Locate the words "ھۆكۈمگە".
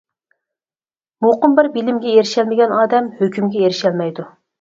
3.21-3.61